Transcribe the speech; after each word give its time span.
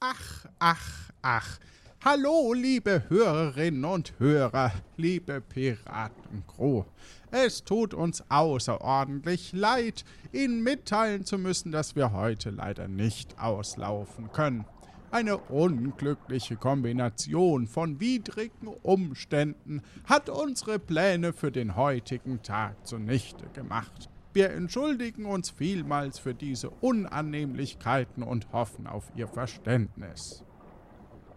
Ach, 0.00 0.46
ach, 0.60 1.10
ach. 1.22 1.58
Hallo, 2.04 2.52
liebe 2.52 3.02
Hörerinnen 3.08 3.84
und 3.84 4.14
Hörer, 4.20 4.70
liebe 4.96 5.40
Piratencrew. 5.40 6.84
Es 7.32 7.64
tut 7.64 7.94
uns 7.94 8.22
außerordentlich 8.28 9.52
leid, 9.52 10.04
Ihnen 10.30 10.62
mitteilen 10.62 11.24
zu 11.24 11.36
müssen, 11.36 11.72
dass 11.72 11.96
wir 11.96 12.12
heute 12.12 12.50
leider 12.50 12.86
nicht 12.86 13.40
auslaufen 13.40 14.30
können. 14.30 14.66
Eine 15.10 15.38
unglückliche 15.38 16.54
Kombination 16.54 17.66
von 17.66 17.98
widrigen 17.98 18.68
Umständen 18.68 19.82
hat 20.04 20.28
unsere 20.28 20.78
Pläne 20.78 21.32
für 21.32 21.50
den 21.50 21.74
heutigen 21.74 22.40
Tag 22.44 22.86
zunichte 22.86 23.48
gemacht. 23.48 24.08
Wir 24.32 24.50
entschuldigen 24.50 25.24
uns 25.24 25.50
vielmals 25.50 26.18
für 26.18 26.34
diese 26.34 26.70
Unannehmlichkeiten 26.70 28.22
und 28.22 28.52
hoffen 28.52 28.86
auf 28.86 29.10
Ihr 29.16 29.26
Verständnis. 29.26 30.44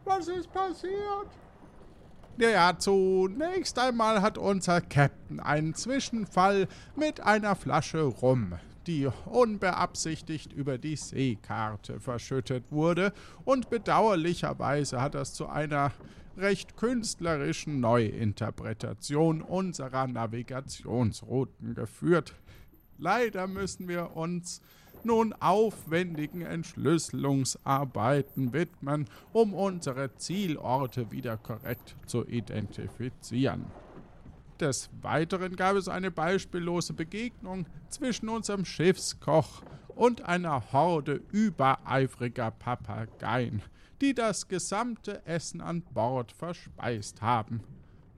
Was 0.03 0.27
ist 0.27 0.51
passiert? 0.51 1.27
Ja, 2.37 2.77
zunächst 2.77 3.77
einmal 3.77 4.21
hat 4.21 4.37
unser 4.37 4.81
Captain 4.81 5.39
einen 5.39 5.73
Zwischenfall 5.73 6.67
mit 6.95 7.19
einer 7.21 7.55
Flasche 7.55 8.03
Rum, 8.03 8.53
die 8.87 9.07
unbeabsichtigt 9.25 10.51
über 10.51 10.77
die 10.77 10.95
Seekarte 10.95 11.99
verschüttet 11.99 12.65
wurde, 12.71 13.13
und 13.45 13.69
bedauerlicherweise 13.69 15.01
hat 15.01 15.15
das 15.15 15.33
zu 15.33 15.47
einer 15.47 15.91
recht 16.37 16.77
künstlerischen 16.77 17.79
Neuinterpretation 17.79 19.41
unserer 19.41 20.07
Navigationsrouten 20.07 21.75
geführt. 21.75 22.33
Leider 23.01 23.47
müssen 23.47 23.87
wir 23.87 24.15
uns 24.15 24.61
nun 25.03 25.33
aufwendigen 25.33 26.43
Entschlüsselungsarbeiten 26.43 28.53
widmen, 28.53 29.07
um 29.33 29.55
unsere 29.55 30.15
Zielorte 30.17 31.11
wieder 31.11 31.37
korrekt 31.37 31.95
zu 32.05 32.27
identifizieren. 32.27 33.65
Des 34.59 34.91
Weiteren 35.01 35.55
gab 35.55 35.77
es 35.77 35.87
eine 35.87 36.11
beispiellose 36.11 36.93
Begegnung 36.93 37.65
zwischen 37.89 38.29
unserem 38.29 38.65
Schiffskoch 38.65 39.63
und 39.95 40.21
einer 40.21 40.71
Horde 40.71 41.21
übereifriger 41.31 42.51
Papageien, 42.51 43.63
die 43.99 44.13
das 44.13 44.47
gesamte 44.47 45.25
Essen 45.25 45.61
an 45.61 45.81
Bord 45.81 46.31
verspeist 46.31 47.23
haben. 47.23 47.61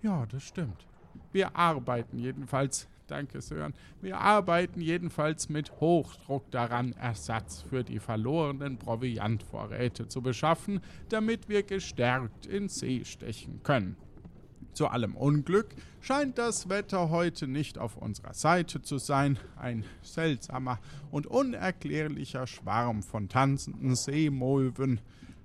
Ja, 0.01 0.25
das 0.25 0.43
stimmt. 0.43 0.85
Wir 1.31 1.55
arbeiten 1.55 2.19
jedenfalls 2.19 2.89
Danke, 3.07 3.41
Sören. 3.41 3.73
Wir 4.01 4.19
arbeiten 4.19 4.79
jedenfalls 4.79 5.49
mit 5.49 5.79
Hochdruck 5.79 6.49
daran, 6.51 6.93
Ersatz 6.93 7.63
für 7.69 7.83
die 7.83 7.99
verlorenen 7.99 8.77
Proviantvorräte 8.77 10.07
zu 10.07 10.21
beschaffen, 10.21 10.79
damit 11.09 11.49
wir 11.49 11.63
gestärkt 11.63 12.45
in 12.45 12.69
See 12.69 13.03
stechen 13.03 13.61
können. 13.63 13.97
Zu 14.73 14.87
allem 14.87 15.15
Unglück 15.15 15.75
scheint 16.01 16.39
das 16.39 16.67
Wetter 16.67 17.11
heute 17.11 17.47
nicht 17.47 17.77
auf 17.77 17.95
unserer 17.95 18.33
Seite 18.33 18.81
zu 18.81 18.97
sein. 18.97 19.37
Ein 19.55 19.85
seltsamer 20.01 20.79
und 21.11 21.27
unerklärlicher 21.27 22.47
Schwarm 22.47 23.03
von 23.03 23.29
tanzenden 23.29 23.95
Seemolven 23.95 24.99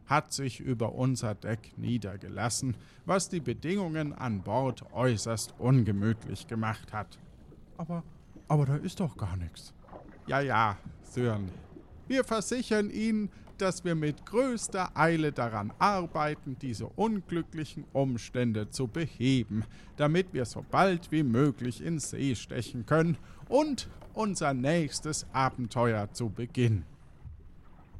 hat 0.07 0.33
sich 0.33 0.61
über 0.61 0.95
unser 0.95 1.35
Deck 1.35 1.77
niedergelassen, 1.77 2.77
was 3.05 3.29
die 3.29 3.41
Bedingungen 3.41 4.15
an 4.15 4.43
Bord 4.43 4.85
äußerst 4.93 5.55
ungemütlich 5.59 6.47
gemacht 6.47 6.95
hat. 6.95 7.19
Aber, 7.79 8.03
aber 8.49 8.67
da 8.67 8.77
ist 8.77 9.01
doch 9.01 9.17
gar 9.17 9.37
nichts. 9.37 9.73
Ja, 10.27 10.41
ja, 10.41 10.77
Sören. 11.03 11.51
Wir 12.07 12.25
versichern 12.25 12.91
Ihnen, 12.91 13.31
dass 13.57 13.85
wir 13.85 13.95
mit 13.95 14.25
größter 14.27 14.97
Eile 14.97 15.33
daran 15.33 15.73
arbeiten, 15.79 16.57
diese 16.61 16.87
unglücklichen 16.87 17.85
Umstände 17.93 18.71
zu 18.71 18.87
beheben, 18.87 19.65
damit 19.97 20.33
wir 20.33 20.45
so 20.45 20.65
bald 20.71 21.11
wie 21.11 21.23
möglich 21.23 21.83
in 21.83 21.99
See 21.99 22.35
stechen 22.35 22.87
können 22.87 23.17
und 23.49 23.89
unser 24.15 24.55
nächstes 24.55 25.27
Abenteuer 25.33 26.13
zu 26.13 26.29
beginnen. 26.29 26.85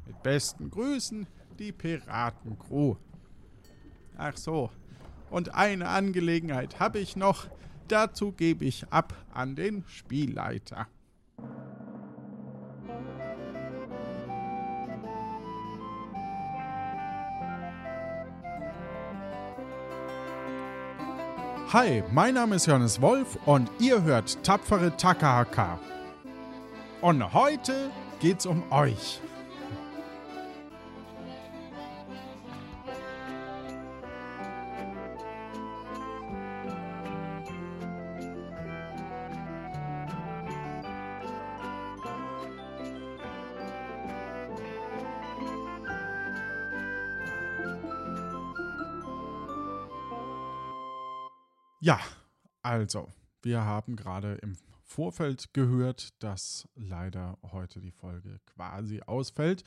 Mit 0.05 0.21
besten 0.23 0.69
Grüßen, 0.69 1.27
die 1.57 1.71
Piratencrew. 1.71 2.95
Ach 4.17 4.37
so, 4.37 4.69
und 5.29 5.53
eine 5.53 5.87
Angelegenheit 5.89 6.79
habe 6.79 6.99
ich 6.99 7.15
noch, 7.15 7.47
Dazu 7.89 8.31
gebe 8.31 8.65
ich 8.65 8.85
ab 8.91 9.15
an 9.33 9.55
den 9.55 9.83
Spielleiter. 9.87 10.87
Hi, 21.73 22.03
mein 22.11 22.35
Name 22.35 22.55
ist 22.55 22.67
Johannes 22.67 23.01
Wolf 23.01 23.39
und 23.45 23.69
ihr 23.79 24.03
hört 24.03 24.43
Tapfere 24.43 24.95
Takahaka. 24.95 25.79
Und 27.01 27.33
heute 27.33 27.89
geht's 28.19 28.45
um 28.45 28.71
euch. 28.71 29.19
Ja, 51.81 51.99
also, 52.61 53.07
wir 53.41 53.63
haben 53.63 53.95
gerade 53.95 54.33
im 54.35 54.57
Vorfeld 54.83 55.53
gehört, 55.53 56.21
dass 56.21 56.67
leider 56.75 57.37
heute 57.51 57.79
die 57.79 57.91
Folge 57.91 58.41
quasi 58.47 58.99
ausfällt. 59.01 59.63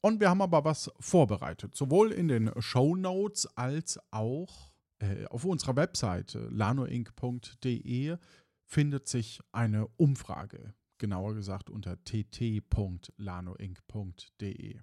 Und 0.00 0.18
wir 0.20 0.30
haben 0.30 0.42
aber 0.42 0.64
was 0.64 0.90
vorbereitet, 0.98 1.76
sowohl 1.76 2.10
in 2.10 2.26
den 2.28 2.50
Show 2.60 2.96
Notes 2.96 3.46
als 3.56 4.00
auch 4.10 4.72
äh, 4.98 5.26
auf 5.26 5.44
unserer 5.44 5.76
Webseite 5.76 6.48
lanoinc.de 6.50 8.16
findet 8.64 9.06
sich 9.06 9.40
eine 9.52 9.86
Umfrage, 9.96 10.74
genauer 10.98 11.34
gesagt 11.34 11.70
unter 11.70 12.02
tt.lanoinc.de. 12.02 14.80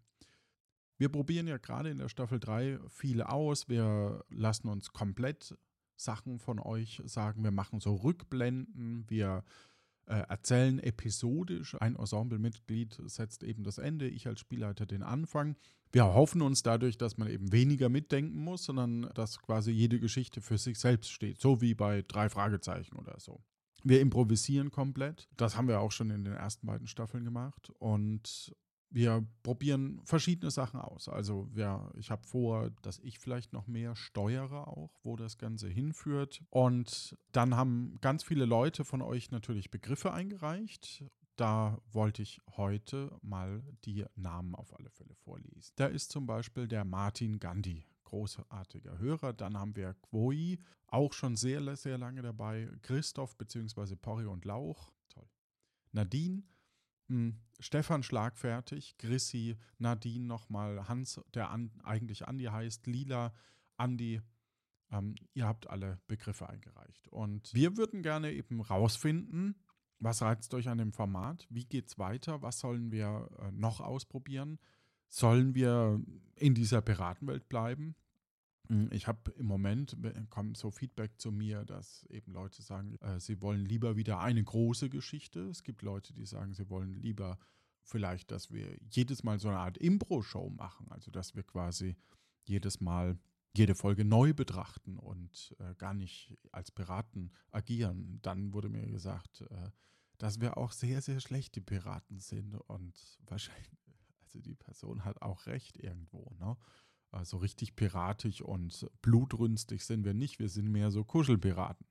Wir 0.98 1.10
probieren 1.10 1.48
ja 1.48 1.58
gerade 1.58 1.90
in 1.90 1.98
der 1.98 2.10
Staffel 2.10 2.40
3 2.40 2.80
viele 2.88 3.30
aus. 3.30 3.68
Wir 3.68 4.24
lassen 4.30 4.70
uns 4.70 4.94
komplett 4.94 5.58
Sachen 6.04 6.40
von 6.40 6.60
euch 6.60 7.02
sagen. 7.06 7.44
Wir 7.44 7.52
machen 7.52 7.80
so 7.80 7.96
Rückblenden, 7.96 9.06
wir 9.10 9.44
äh, 10.08 10.24
erzählen 10.28 10.80
episodisch. 10.80 11.76
Ein 11.80 11.96
Ensemblemitglied 11.96 13.00
setzt 13.06 13.44
eben 13.44 13.64
das 13.64 13.78
Ende, 13.78 14.08
ich 14.08 14.28
als 14.28 14.40
Spielleiter 14.40 14.86
den 14.86 15.04
Anfang. 15.04 15.56
Wir 15.92 16.06
hoffen 16.06 16.42
uns 16.42 16.64
dadurch, 16.64 16.98
dass 16.98 17.18
man 17.18 17.30
eben 17.30 17.52
weniger 17.52 17.90
mitdenken 17.90 18.44
muss, 18.44 18.66
sondern 18.66 19.10
dass 19.14 19.40
quasi 19.40 19.72
jede 19.72 20.00
Geschichte 20.00 20.42
für 20.42 20.58
sich 20.58 20.80
selbst 20.80 21.12
steht, 21.12 21.40
so 21.40 21.62
wie 21.62 21.74
bei 21.74 22.02
drei 22.02 22.30
Fragezeichen 22.30 22.98
oder 22.98 23.20
so. 23.20 23.42
Wir 23.84 24.00
improvisieren 24.00 24.70
komplett. 24.72 25.28
Das 25.38 25.56
haben 25.56 25.68
wir 25.68 25.80
auch 25.80 25.92
schon 25.92 26.12
in 26.12 26.24
den 26.24 26.34
ersten 26.34 26.68
beiden 26.68 26.88
Staffeln 26.88 27.24
gemacht. 27.24 27.72
Und 27.80 28.56
wir 28.92 29.26
probieren 29.42 30.02
verschiedene 30.04 30.52
Sachen 30.52 30.80
aus. 30.80 31.08
Also 31.08 31.50
ja, 31.56 31.90
ich 31.96 32.12
habe 32.12 32.28
vor, 32.28 32.70
dass 32.82 33.00
ich 33.00 33.20
vielleicht 33.20 33.54
noch 33.54 33.68
mehr 33.68 33.96
steuere 33.96 34.68
auch, 34.68 35.00
wo 35.04 35.16
das 35.16 35.38
Ganze 35.38 35.68
hinführt. 35.70 36.44
Und 36.50 37.18
dann 37.32 37.56
haben 37.56 37.98
ganz 38.02 38.24
viele 38.24 38.46
Leute 38.46 38.84
von 38.84 39.02
euch 39.02 39.32
natürlich 39.32 39.72
Begriffe 39.72 40.12
eingereicht. 40.12 41.06
Da 41.38 41.80
wollte 41.92 42.22
ich 42.22 42.42
heute 42.58 43.18
mal 43.22 43.64
die 43.86 44.06
Namen 44.16 44.54
auf 44.56 44.78
alle 44.78 44.90
Fälle 44.90 45.16
vorlesen. 45.16 45.72
Da 45.78 45.88
ist 45.88 46.12
zum 46.12 46.28
Beispiel 46.28 46.68
der 46.68 46.84
Martin 46.84 47.40
Gandhi, 47.40 47.86
großartiger 48.04 49.00
Hörer. 49.00 49.32
Dann 49.32 49.58
haben 49.58 49.76
wir 49.76 49.96
Quoi, 50.02 50.58
auch 50.88 51.14
schon 51.14 51.38
sehr, 51.38 51.76
sehr 51.78 51.98
lange 51.98 52.22
dabei. 52.22 52.70
Christoph 52.82 53.38
bzw. 53.38 53.96
Porri 53.96 54.26
und 54.26 54.44
Lauch, 54.44 54.92
toll. 55.10 55.28
Nadine, 55.94 56.44
hm, 57.12 57.36
Stefan 57.60 58.04
schlagfertig, 58.04 58.98
Grissi, 58.98 59.58
Nadine 59.78 60.26
nochmal, 60.26 60.88
Hans, 60.88 61.22
der 61.34 61.52
an, 61.52 61.72
eigentlich 61.84 62.28
Andi 62.28 62.46
heißt, 62.46 62.88
Lila, 62.88 63.34
Andi. 63.78 64.22
Ähm, 64.92 65.16
ihr 65.34 65.46
habt 65.46 65.70
alle 65.70 66.00
Begriffe 66.08 66.50
eingereicht. 66.50 67.08
Und 67.10 67.54
wir 67.54 67.78
würden 67.78 68.02
gerne 68.02 68.32
eben 68.32 68.62
rausfinden, 68.62 69.56
was 70.00 70.22
reizt 70.22 70.54
euch 70.54 70.68
an 70.70 70.80
dem 70.80 70.94
Format? 70.94 71.46
Wie 71.50 71.66
geht's 71.66 72.00
weiter? 72.00 72.42
Was 72.42 72.60
sollen 72.60 72.92
wir 72.92 73.30
äh, 73.40 73.52
noch 73.52 73.82
ausprobieren? 73.82 74.58
Sollen 75.10 75.54
wir 75.54 76.02
in 76.36 76.56
dieser 76.56 76.82
Piratenwelt 76.82 77.48
bleiben? 77.50 77.96
Hm, 78.72 78.88
ich 78.94 79.06
habe 79.06 79.32
im 79.32 79.48
Moment 79.48 79.98
kommt 80.30 80.56
so 80.56 80.72
Feedback 80.72 81.20
zu 81.20 81.30
mir, 81.30 81.66
dass 81.66 82.06
eben 82.06 82.32
Leute 82.32 82.62
sagen, 82.62 82.96
äh, 83.02 83.20
sie 83.20 83.42
wollen 83.42 83.66
lieber 83.66 83.98
wieder 83.98 84.22
eine 84.22 84.42
große 84.42 84.90
Geschichte. 84.90 85.42
Es 85.50 85.64
gibt 85.64 85.82
Leute, 85.82 86.14
die 86.14 86.26
sagen, 86.26 86.54
sie 86.54 86.70
wollen 86.70 86.94
lieber 86.94 87.38
vielleicht, 87.84 88.32
dass 88.32 88.50
wir 88.52 88.78
jedes 88.90 89.24
Mal 89.24 89.40
so 89.40 89.50
eine 89.50 89.60
Art 89.60 89.78
Impro-Show 89.78 90.50
machen, 90.52 90.90
also 90.90 91.12
dass 91.12 91.36
wir 91.36 91.44
quasi 91.44 91.98
jedes 92.46 92.80
Mal 92.80 93.20
jede 93.54 93.76
Folge 93.76 94.06
neu 94.06 94.34
betrachten 94.34 94.98
und 94.98 95.54
äh, 95.60 95.76
gar 95.76 95.94
nicht 95.94 96.38
als 96.54 96.72
Piraten 96.72 97.34
agieren. 97.52 98.20
Dann 98.22 98.54
wurde 98.54 98.70
mir 98.70 98.88
gesagt, 98.88 99.42
äh, 99.42 99.72
dass 100.18 100.40
wir 100.40 100.58
auch 100.58 100.72
sehr, 100.72 101.02
sehr 101.02 101.20
schlechte 101.20 101.60
Piraten 101.60 102.20
sind 102.20 102.56
und 102.56 103.20
wahrscheinlich, 103.26 103.70
also 104.22 104.40
die 104.40 104.56
Person 104.56 105.04
hat 105.04 105.22
auch 105.22 105.46
recht 105.48 105.78
irgendwo, 105.78 106.34
ne? 106.40 106.56
Also 107.12 107.38
richtig 107.38 107.76
piratisch 107.76 108.42
und 108.42 108.90
blutrünstig 109.02 109.84
sind 109.84 110.06
wir 110.06 110.14
nicht, 110.14 110.40
wir 110.40 110.50
sind 110.50 110.72
mehr 110.72 110.92
so 110.92 111.04
Kuschelpiraten. 111.04 111.86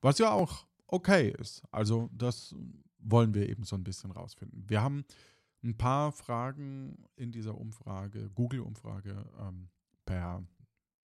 Was 0.00 0.18
ja 0.18 0.30
auch 0.30 0.66
okay 0.86 1.30
ist. 1.30 1.62
Also 1.70 2.10
das 2.12 2.54
wollen 2.98 3.34
wir 3.34 3.48
eben 3.48 3.64
so 3.64 3.76
ein 3.76 3.84
bisschen 3.84 4.10
rausfinden. 4.10 4.68
Wir 4.68 4.82
haben 4.82 5.04
ein 5.62 5.76
paar 5.76 6.12
Fragen 6.12 7.06
in 7.16 7.32
dieser 7.32 7.56
Umfrage, 7.56 8.30
Google-Umfrage, 8.30 9.24
ähm, 9.38 9.68
per 10.04 10.44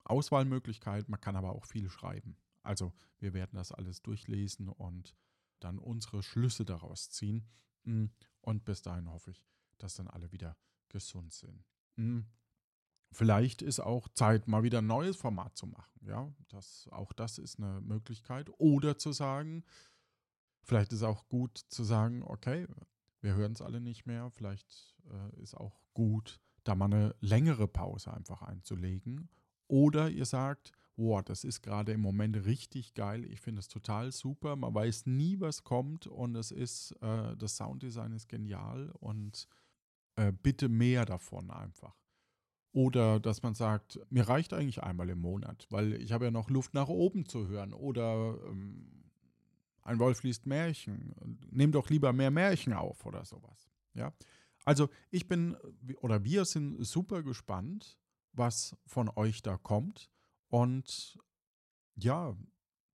Auswahlmöglichkeit. 0.04 1.08
Man 1.08 1.20
kann 1.20 1.36
aber 1.36 1.52
auch 1.52 1.64
viel 1.64 1.88
schreiben. 1.88 2.36
Also 2.62 2.92
wir 3.18 3.32
werden 3.34 3.56
das 3.56 3.72
alles 3.72 4.02
durchlesen 4.02 4.68
und 4.68 5.14
dann 5.60 5.78
unsere 5.78 6.22
Schlüsse 6.22 6.64
daraus 6.64 7.10
ziehen. 7.10 7.46
Und 8.40 8.64
bis 8.64 8.82
dahin 8.82 9.10
hoffe 9.10 9.30
ich, 9.30 9.42
dass 9.78 9.94
dann 9.94 10.08
alle 10.08 10.30
wieder 10.32 10.56
gesund 10.88 11.32
sind. 11.32 11.64
Vielleicht 13.12 13.62
ist 13.62 13.80
auch 13.80 14.08
Zeit, 14.08 14.46
mal 14.46 14.62
wieder 14.62 14.78
ein 14.78 14.86
neues 14.86 15.16
Format 15.16 15.56
zu 15.56 15.66
machen. 15.66 16.00
Ja, 16.06 16.32
das, 16.48 16.88
auch 16.92 17.12
das 17.12 17.38
ist 17.38 17.58
eine 17.58 17.80
Möglichkeit. 17.80 18.50
Oder 18.58 18.98
zu 18.98 19.12
sagen, 19.12 19.64
vielleicht 20.62 20.92
ist 20.92 21.02
auch 21.02 21.28
gut 21.28 21.58
zu 21.68 21.82
sagen, 21.82 22.22
okay, 22.22 22.66
wir 23.20 23.34
hören 23.34 23.52
es 23.52 23.62
alle 23.62 23.80
nicht 23.80 24.06
mehr. 24.06 24.30
Vielleicht 24.30 24.96
äh, 25.10 25.42
ist 25.42 25.56
auch 25.56 25.80
gut, 25.92 26.40
da 26.64 26.74
mal 26.74 26.86
eine 26.86 27.14
längere 27.20 27.66
Pause 27.66 28.14
einfach 28.14 28.42
einzulegen. 28.42 29.28
Oder 29.66 30.08
ihr 30.10 30.24
sagt, 30.24 30.72
wow, 30.96 31.22
das 31.22 31.44
ist 31.44 31.62
gerade 31.62 31.92
im 31.92 32.00
Moment 32.00 32.44
richtig 32.44 32.94
geil. 32.94 33.24
Ich 33.24 33.40
finde 33.40 33.60
es 33.60 33.68
total 33.68 34.12
super. 34.12 34.56
Man 34.56 34.74
weiß 34.74 35.06
nie, 35.06 35.40
was 35.40 35.64
kommt 35.64 36.06
und 36.06 36.36
es 36.36 36.50
ist, 36.50 36.92
äh, 37.02 37.36
das 37.36 37.56
Sounddesign 37.56 38.12
ist 38.12 38.28
genial 38.28 38.90
und 39.00 39.48
äh, 40.16 40.32
bitte 40.32 40.68
mehr 40.68 41.04
davon 41.06 41.50
einfach. 41.50 41.99
Oder 42.72 43.18
dass 43.18 43.42
man 43.42 43.54
sagt, 43.54 43.98
mir 44.10 44.28
reicht 44.28 44.52
eigentlich 44.52 44.82
einmal 44.82 45.08
im 45.08 45.20
Monat, 45.20 45.66
weil 45.70 45.94
ich 45.94 46.12
habe 46.12 46.26
ja 46.26 46.30
noch 46.30 46.50
Luft 46.50 46.72
nach 46.72 46.88
oben 46.88 47.26
zu 47.26 47.48
hören. 47.48 47.72
Oder 47.72 48.38
ähm, 48.46 49.10
ein 49.82 49.98
Wolf 49.98 50.22
liest 50.22 50.46
Märchen. 50.46 51.14
Nimm 51.50 51.72
doch 51.72 51.90
lieber 51.90 52.12
mehr 52.12 52.30
Märchen 52.30 52.72
auf 52.72 53.04
oder 53.06 53.24
sowas. 53.24 53.70
Ja. 53.94 54.12
Also 54.64 54.88
ich 55.10 55.26
bin 55.26 55.56
oder 56.00 56.22
wir 56.22 56.44
sind 56.44 56.84
super 56.84 57.22
gespannt, 57.22 57.98
was 58.32 58.76
von 58.86 59.10
euch 59.16 59.42
da 59.42 59.56
kommt. 59.56 60.10
Und 60.48 61.18
ja, 61.96 62.36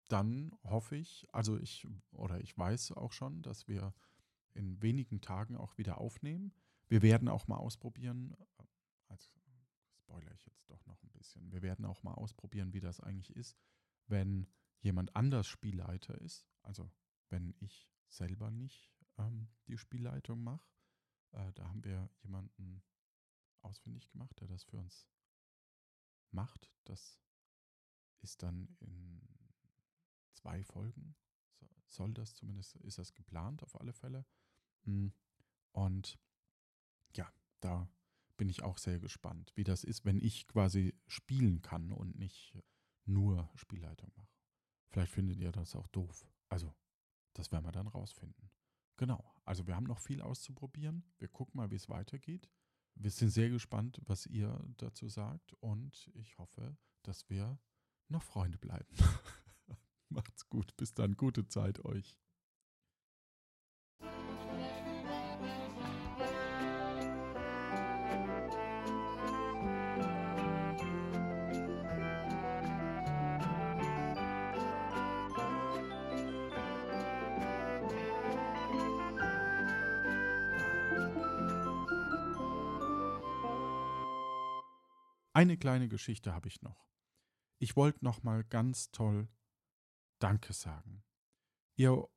dann 0.07 0.51
hoffe 0.63 0.95
ich, 0.95 1.27
also 1.31 1.57
ich 1.57 1.87
oder 2.11 2.39
ich 2.39 2.57
weiß 2.57 2.93
auch 2.93 3.11
schon, 3.11 3.41
dass 3.41 3.67
wir 3.67 3.93
in 4.53 4.81
wenigen 4.81 5.21
Tagen 5.21 5.57
auch 5.57 5.77
wieder 5.77 5.99
aufnehmen. 5.99 6.53
Wir 6.87 7.01
werden 7.01 7.27
auch 7.27 7.47
mal 7.47 7.57
ausprobieren, 7.57 8.35
als 9.09 9.29
spoiler 10.15 10.33
ich 10.33 10.45
jetzt 10.45 10.69
doch 10.69 10.85
noch 10.85 11.01
ein 11.03 11.11
bisschen. 11.11 11.51
Wir 11.51 11.61
werden 11.61 11.85
auch 11.85 12.03
mal 12.03 12.13
ausprobieren, 12.13 12.73
wie 12.73 12.79
das 12.79 12.99
eigentlich 12.99 13.35
ist, 13.35 13.57
wenn 14.07 14.47
jemand 14.81 15.15
anders 15.15 15.47
Spielleiter 15.47 16.15
ist. 16.21 16.47
Also 16.61 16.89
wenn 17.29 17.53
ich 17.59 17.89
selber 18.07 18.49
nicht 18.51 18.91
ähm, 19.17 19.49
die 19.67 19.77
Spielleitung 19.77 20.41
mache. 20.43 20.69
Äh, 21.31 21.51
da 21.53 21.67
haben 21.67 21.83
wir 21.83 22.09
jemanden 22.21 22.81
ausfindig 23.61 24.07
gemacht, 24.09 24.39
der 24.39 24.47
das 24.47 24.63
für 24.63 24.77
uns 24.77 25.09
macht. 26.31 26.71
Das 26.85 27.19
ist 28.21 28.41
dann 28.41 28.75
in 28.79 29.21
zwei 30.31 30.63
Folgen. 30.63 31.15
So, 31.55 31.69
soll 31.87 32.13
das 32.13 32.35
zumindest, 32.35 32.75
ist 32.77 32.99
das 32.99 33.13
geplant 33.13 33.63
auf 33.63 33.79
alle 33.79 33.93
Fälle. 33.93 34.25
Hm. 34.83 35.11
Und 35.71 36.17
ja, 37.15 37.31
da 37.59 37.89
bin 38.37 38.49
ich 38.49 38.63
auch 38.63 38.77
sehr 38.77 38.99
gespannt, 38.99 39.51
wie 39.55 39.63
das 39.63 39.83
ist, 39.83 40.05
wenn 40.05 40.17
ich 40.17 40.47
quasi 40.47 40.93
spielen 41.07 41.61
kann 41.61 41.91
und 41.91 42.17
nicht 42.17 42.57
nur 43.05 43.49
Spielleitung 43.55 44.11
mache. 44.15 44.29
Vielleicht 44.89 45.11
findet 45.11 45.37
ihr 45.37 45.51
das 45.51 45.75
auch 45.75 45.87
doof. 45.87 46.27
Also, 46.49 46.73
das 47.33 47.51
werden 47.51 47.65
wir 47.65 47.71
dann 47.71 47.87
rausfinden. 47.87 48.49
Genau, 48.97 49.33
also 49.43 49.67
wir 49.67 49.75
haben 49.75 49.85
noch 49.85 49.99
viel 49.99 50.21
auszuprobieren. 50.21 51.03
Wir 51.17 51.27
gucken 51.27 51.57
mal, 51.57 51.69
wie 51.69 51.75
es 51.75 51.89
weitergeht. 51.89 52.49
Wir 52.95 53.11
sind 53.11 53.29
sehr 53.29 53.49
gespannt, 53.49 53.99
was 54.05 54.25
ihr 54.25 54.57
dazu 54.77 55.09
sagt 55.09 55.53
und 55.59 56.09
ich 56.13 56.37
hoffe, 56.37 56.77
dass 57.03 57.29
wir 57.29 57.59
noch 58.07 58.23
Freunde 58.23 58.57
bleiben. 58.57 58.95
Macht's 60.09 60.47
gut, 60.47 60.75
bis 60.77 60.93
dann, 60.93 61.17
gute 61.17 61.45
Zeit 61.47 61.83
euch. 61.83 62.17
Eine 85.35 85.57
kleine 85.57 85.89
Geschichte 85.89 86.33
habe 86.33 86.47
ich 86.47 86.61
noch. 86.61 86.87
Ich 87.59 87.75
wollte 87.75 88.05
noch 88.05 88.23
mal 88.23 88.45
ganz 88.45 88.91
toll 88.91 89.27
Danke 90.19 90.53
sagen. 90.53 91.03
Ihr 91.75 92.07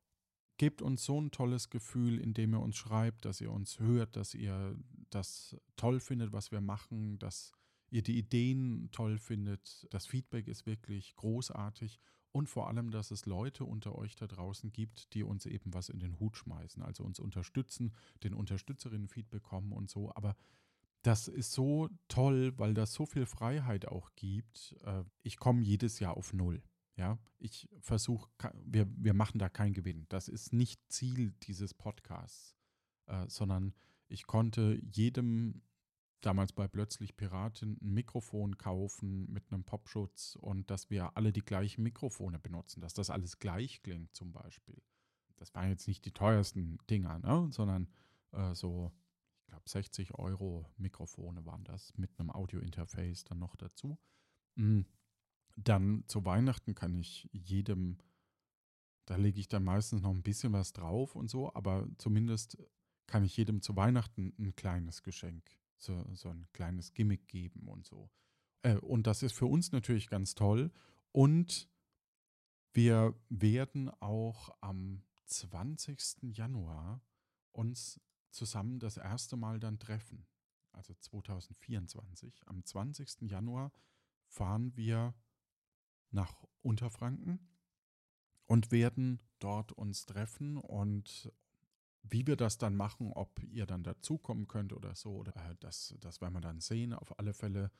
gebt 0.56 0.82
uns 0.82 1.04
so 1.04 1.20
ein 1.20 1.32
tolles 1.32 1.68
Gefühl, 1.68 2.20
indem 2.20 2.54
ihr 2.54 2.60
uns 2.60 2.76
schreibt, 2.76 3.24
dass 3.24 3.40
ihr 3.40 3.50
uns 3.50 3.80
hört, 3.80 4.14
dass 4.14 4.34
ihr 4.34 4.78
das 5.10 5.56
toll 5.74 5.98
findet, 5.98 6.32
was 6.32 6.52
wir 6.52 6.60
machen, 6.60 7.18
dass 7.18 7.50
ihr 7.90 8.02
die 8.02 8.18
Ideen 8.18 8.88
toll 8.92 9.18
findet. 9.18 9.88
Das 9.90 10.06
Feedback 10.06 10.46
ist 10.46 10.64
wirklich 10.66 11.16
großartig 11.16 11.98
und 12.30 12.48
vor 12.48 12.68
allem, 12.68 12.92
dass 12.92 13.10
es 13.10 13.26
Leute 13.26 13.64
unter 13.64 13.96
euch 13.96 14.14
da 14.14 14.28
draußen 14.28 14.70
gibt, 14.70 15.12
die 15.14 15.24
uns 15.24 15.44
eben 15.44 15.74
was 15.74 15.88
in 15.88 15.98
den 15.98 16.20
Hut 16.20 16.36
schmeißen, 16.36 16.84
also 16.84 17.02
uns 17.02 17.18
unterstützen, 17.18 17.92
den 18.22 18.34
Unterstützerinnen 18.34 19.08
Feedback 19.08 19.42
bekommen 19.42 19.72
und 19.72 19.90
so. 19.90 20.14
Aber 20.14 20.36
das 21.02 21.28
ist 21.28 21.52
so 21.52 21.88
toll, 22.08 22.52
weil 22.58 22.74
das 22.74 22.92
so 22.92 23.06
viel 23.06 23.26
Freiheit 23.26 23.86
auch 23.86 24.10
gibt. 24.16 24.76
Äh, 24.84 25.04
ich 25.22 25.38
komme 25.38 25.62
jedes 25.62 26.00
Jahr 26.00 26.16
auf 26.16 26.32
Null. 26.32 26.62
Ja, 26.96 27.16
ich 27.38 27.68
versuche, 27.80 28.28
wir, 28.64 28.88
wir 28.96 29.14
machen 29.14 29.38
da 29.38 29.48
keinen 29.48 29.72
Gewinn. 29.72 30.06
Das 30.08 30.26
ist 30.26 30.52
nicht 30.52 30.80
Ziel 30.88 31.32
dieses 31.44 31.72
Podcasts, 31.72 32.56
äh, 33.06 33.28
sondern 33.28 33.72
ich 34.08 34.26
konnte 34.26 34.80
jedem 34.82 35.62
damals 36.20 36.52
bei 36.52 36.66
Plötzlich 36.66 37.16
Piratin 37.16 37.78
ein 37.80 37.94
Mikrofon 37.94 38.58
kaufen 38.58 39.30
mit 39.32 39.52
einem 39.52 39.62
Popschutz 39.62 40.36
und 40.40 40.70
dass 40.70 40.90
wir 40.90 41.16
alle 41.16 41.32
die 41.32 41.44
gleichen 41.44 41.82
Mikrofone 41.82 42.40
benutzen, 42.40 42.80
dass 42.80 42.94
das 42.94 43.10
alles 43.10 43.38
gleich 43.38 43.82
klingt 43.82 44.14
zum 44.16 44.32
Beispiel. 44.32 44.82
Das 45.36 45.54
waren 45.54 45.68
jetzt 45.68 45.86
nicht 45.86 46.04
die 46.04 46.12
teuersten 46.12 46.78
Dinger, 46.90 47.20
ne? 47.20 47.48
sondern 47.52 47.88
äh, 48.32 48.54
so 48.54 48.92
glaube 49.58 49.68
60 49.68 50.14
Euro 50.14 50.70
Mikrofone 50.76 51.44
waren 51.44 51.64
das 51.64 51.92
mit 51.96 52.18
einem 52.18 52.30
Audio-Interface 52.30 53.24
dann 53.24 53.38
noch 53.38 53.56
dazu. 53.56 53.98
Mm, 54.54 54.82
dann 55.56 56.04
zu 56.06 56.24
Weihnachten 56.24 56.74
kann 56.74 56.94
ich 56.94 57.28
jedem, 57.32 57.98
da 59.06 59.16
lege 59.16 59.40
ich 59.40 59.48
dann 59.48 59.64
meistens 59.64 60.02
noch 60.02 60.10
ein 60.10 60.22
bisschen 60.22 60.52
was 60.52 60.72
drauf 60.72 61.16
und 61.16 61.28
so, 61.28 61.52
aber 61.54 61.88
zumindest 61.98 62.56
kann 63.06 63.24
ich 63.24 63.36
jedem 63.36 63.62
zu 63.62 63.74
Weihnachten 63.74 64.32
ein 64.38 64.54
kleines 64.54 65.02
Geschenk, 65.02 65.50
so, 65.76 66.04
so 66.14 66.28
ein 66.28 66.46
kleines 66.52 66.94
Gimmick 66.94 67.26
geben 67.26 67.66
und 67.68 67.84
so. 67.86 68.10
Äh, 68.62 68.76
und 68.76 69.06
das 69.06 69.22
ist 69.22 69.32
für 69.32 69.46
uns 69.46 69.72
natürlich 69.72 70.08
ganz 70.08 70.34
toll. 70.34 70.70
Und 71.10 71.68
wir 72.72 73.14
werden 73.28 73.88
auch 74.00 74.50
am 74.60 75.02
20. 75.24 76.36
Januar 76.36 77.02
uns 77.52 78.00
zusammen 78.30 78.78
das 78.78 78.96
erste 78.96 79.36
Mal 79.36 79.60
dann 79.60 79.78
treffen. 79.78 80.26
Also 80.72 80.94
2024. 80.94 82.42
Am 82.46 82.64
20. 82.64 83.22
Januar 83.22 83.72
fahren 84.26 84.76
wir 84.76 85.14
nach 86.10 86.44
Unterfranken 86.62 87.38
und 88.46 88.70
werden 88.70 89.20
dort 89.38 89.72
uns 89.72 90.06
treffen 90.06 90.56
und 90.56 91.32
wie 92.02 92.26
wir 92.26 92.36
das 92.36 92.58
dann 92.58 92.76
machen, 92.76 93.12
ob 93.12 93.42
ihr 93.42 93.66
dann 93.66 93.82
dazukommen 93.82 94.48
könnt 94.48 94.72
oder 94.72 94.94
so, 94.94 95.16
oder, 95.16 95.34
äh, 95.36 95.56
das, 95.60 95.94
das 96.00 96.20
werden 96.20 96.34
wir 96.34 96.40
dann 96.40 96.60
sehen. 96.60 96.94
Auf 96.94 97.18
alle 97.18 97.34
Fälle 97.34 97.70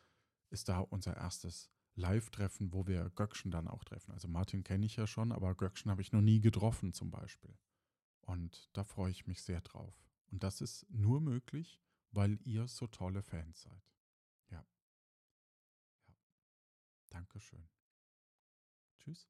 ist 0.51 0.69
da 0.69 0.81
unser 0.81 1.17
erstes 1.17 1.71
Live-Treffen, 1.95 2.73
wo 2.73 2.87
wir 2.87 3.11
Göckchen 3.11 3.51
dann 3.51 3.69
auch 3.69 3.85
treffen. 3.85 4.13
Also 4.13 4.29
Martin 4.29 4.65
kenne 4.65 4.87
ich 4.87 4.97
ja 4.97 5.07
schon, 5.07 5.33
aber 5.33 5.55
Göckchen 5.55 5.91
habe 5.91 6.03
ich 6.03 6.13
noch 6.13 6.21
nie 6.21 6.41
getroffen 6.41 6.93
zum 6.93 7.11
Beispiel. 7.11 7.57
Und 8.21 8.69
da 8.75 8.85
freue 8.85 9.11
ich 9.11 9.27
mich 9.27 9.43
sehr 9.43 9.61
drauf. 9.63 10.08
Und 10.31 10.43
das 10.43 10.61
ist 10.61 10.87
nur 10.91 11.21
möglich, 11.21 11.81
weil 12.11 12.39
ihr 12.45 12.69
so 12.69 12.87
tolle 12.87 13.23
Fans 13.23 13.63
seid. 13.63 13.83
Ja. 14.51 14.67
ja. 16.07 16.15
Dankeschön. 17.11 17.69
Tschüss. 18.99 19.29